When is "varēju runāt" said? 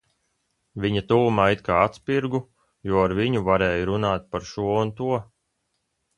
3.51-4.27